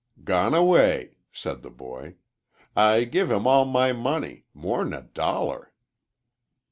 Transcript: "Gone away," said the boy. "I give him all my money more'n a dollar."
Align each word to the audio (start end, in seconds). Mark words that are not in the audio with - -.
"Gone 0.23 0.55
away," 0.55 1.17
said 1.31 1.61
the 1.61 1.69
boy. 1.69 2.15
"I 2.75 3.03
give 3.03 3.29
him 3.29 3.45
all 3.45 3.65
my 3.65 3.93
money 3.93 4.45
more'n 4.51 4.95
a 4.95 5.03
dollar." 5.03 5.73